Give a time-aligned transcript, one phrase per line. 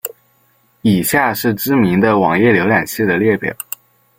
[0.81, 3.55] 以下是知名的网页浏览器的列表。